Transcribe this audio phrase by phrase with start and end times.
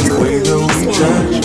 [0.00, 1.44] The way that we touch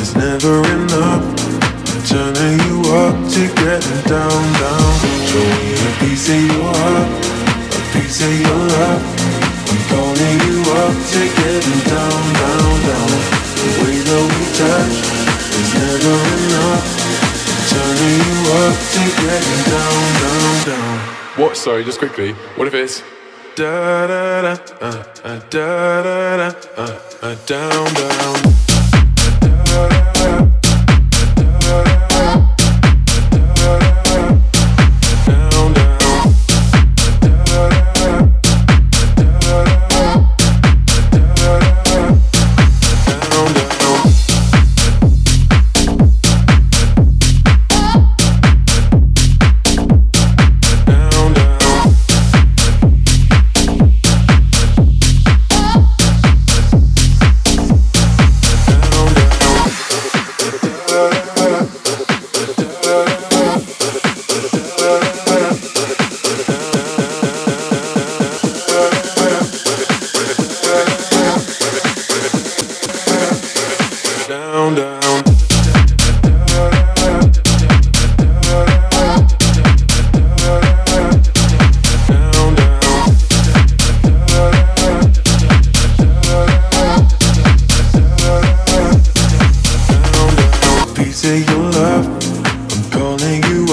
[0.00, 1.20] is never enough.
[1.20, 4.92] I'm turning you up to getting down, down.
[5.28, 7.10] Show me a piece of your heart,
[7.68, 9.04] a piece of your love.
[9.68, 13.10] I'm calling you up to getting down, down, down.
[13.60, 14.96] The way that we touch
[15.60, 16.86] is never enough.
[17.68, 20.96] Turning you up to getting down, down, down.
[21.36, 21.56] What?
[21.56, 22.32] Sorry, just quickly.
[22.56, 23.02] What if it's
[23.56, 30.09] Da da da, uh, uh, da da da, uh, uh, down, down.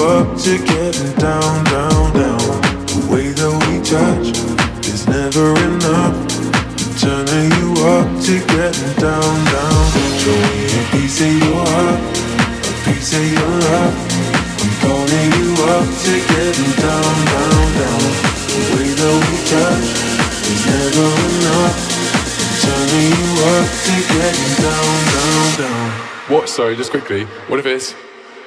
[0.08, 2.40] Up to getting down, down, down.
[2.88, 4.32] The way that we touch
[4.88, 6.16] is never enough.
[6.80, 9.84] I'm turning you up to getting down, down.
[10.16, 12.00] Show me a piece of your heart,
[12.56, 13.96] a piece of your love.
[14.64, 18.02] I'm calling you up to getting down, down, down.
[18.48, 19.88] The way that we touch
[20.48, 21.76] is never enough.
[22.40, 25.88] I'm turning you up to getting down, down, down.
[26.32, 26.48] what?
[26.48, 27.24] Sorry, just quickly.
[27.52, 28.07] What if it's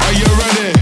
[0.00, 0.81] Are you ready?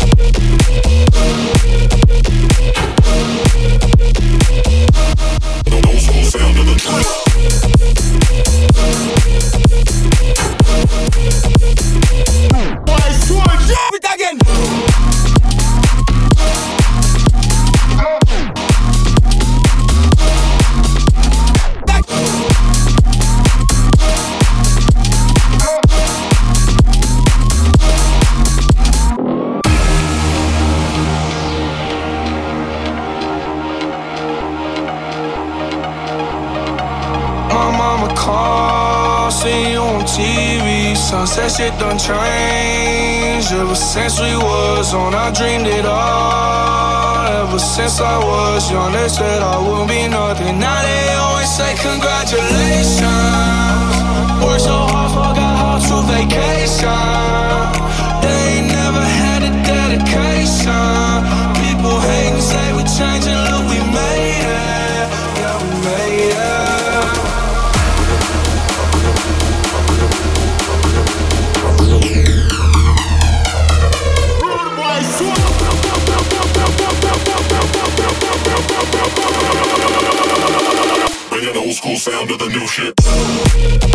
[51.81, 52.60] congratulations
[82.31, 83.90] of the new shit.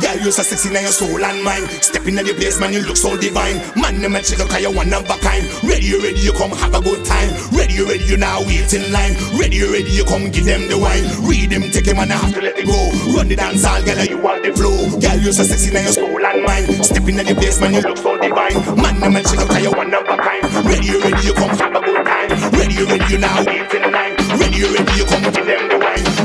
[0.00, 1.66] Girl, you're so sexy now, your soul and mind.
[1.82, 3.58] Stepping in the place, man, you look so divine.
[3.74, 5.50] Man, the man check out, you one of a kind.
[5.66, 7.34] Ready, you ready, you come have a good time.
[7.50, 9.18] Ready, you ready, you now wait in line.
[9.34, 11.02] Ready, you ready, you come give them the wine.
[11.26, 12.90] Read them, take him, and I have to let them go.
[13.18, 14.78] Run the dance all, girl, you want the flow.
[15.02, 16.70] Girl, you're so sexy now, your soul and mind.
[16.86, 18.07] Stepping in the place, man, you look so
[18.48, 18.82] kind.
[18.82, 20.44] Man, the man say look at you one of a kind.
[20.66, 22.28] Ready, ready, you come Have a good time.
[22.52, 24.16] Ready, ready, you now waiting in line.
[24.38, 26.17] Ready, ready, you come give them the wine.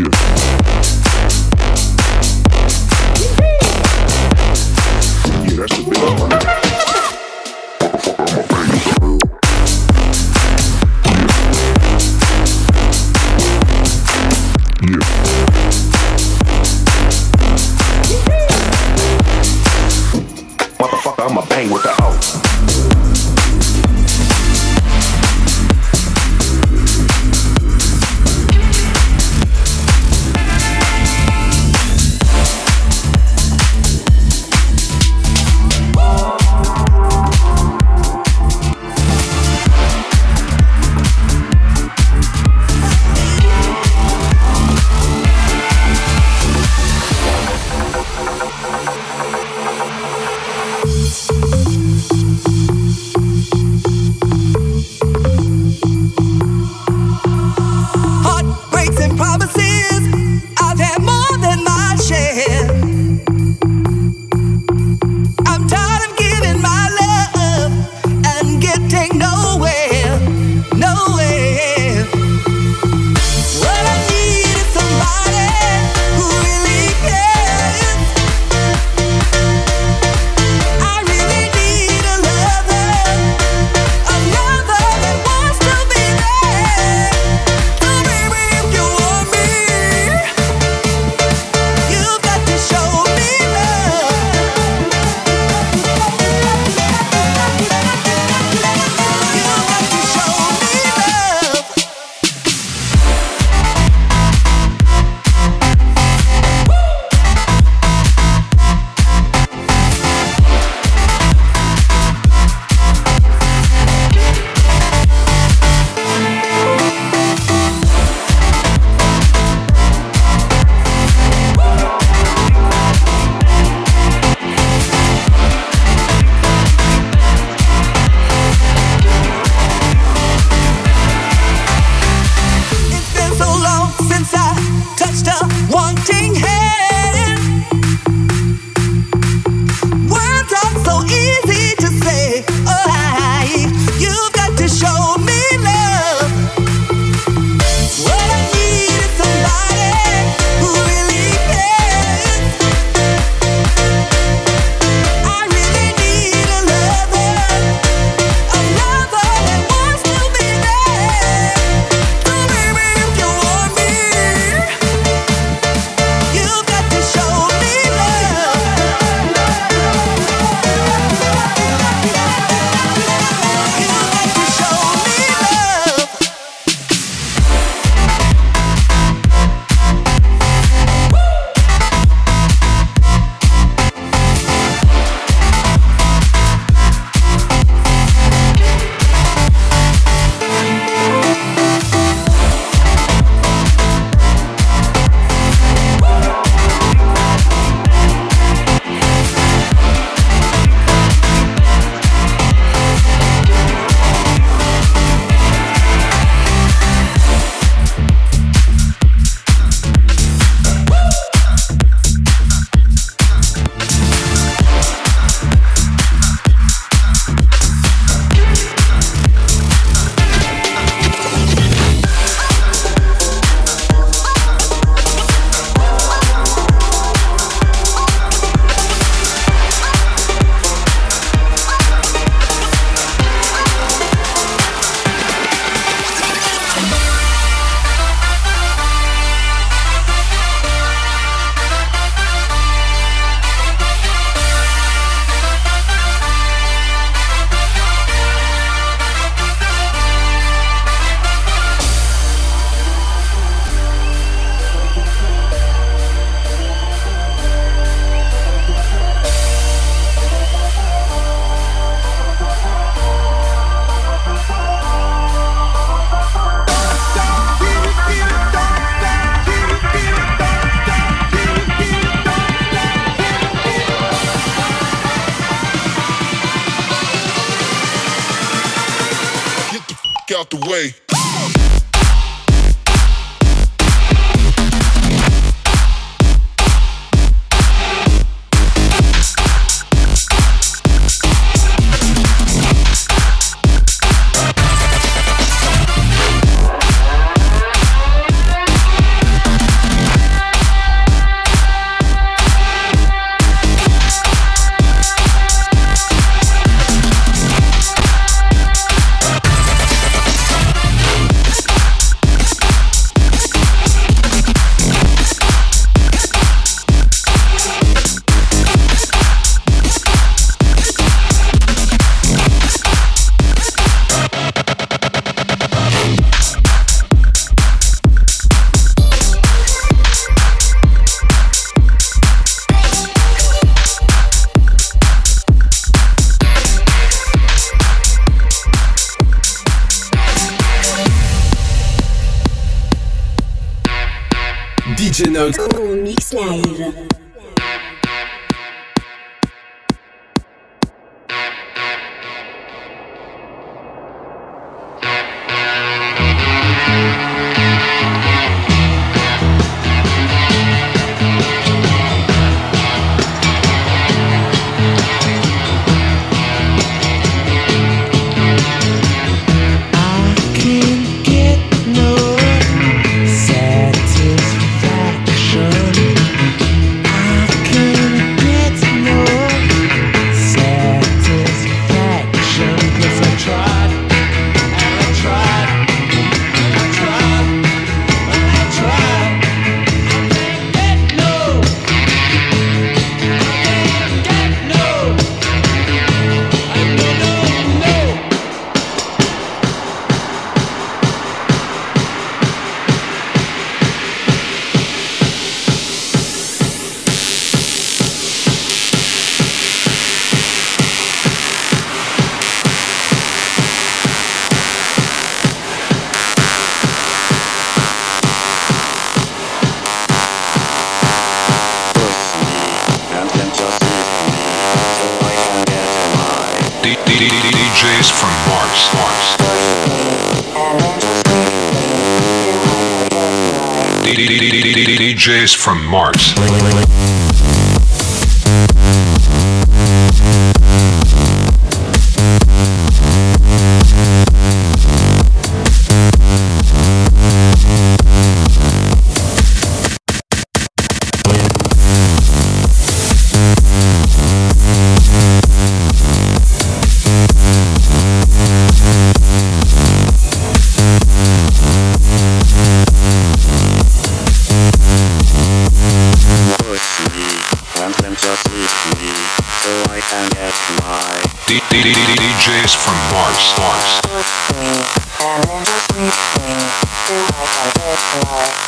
[0.00, 0.29] Serious.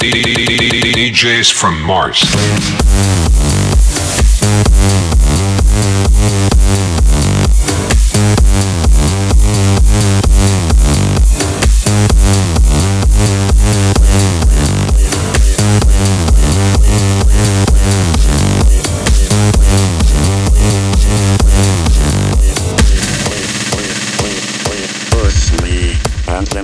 [0.03, 2.21] DJs from Mars.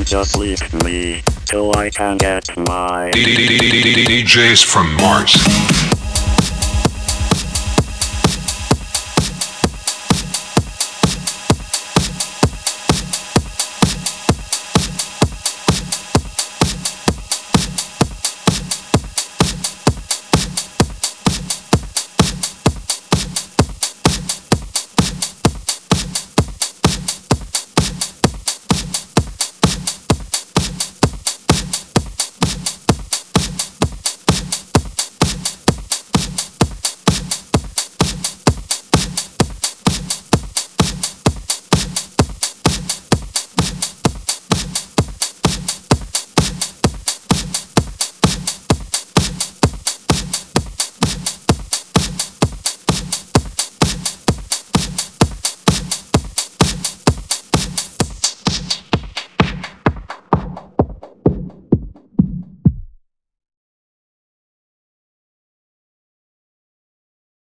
[0.09, 5.98] just leave me till I can get my DJs from Mars.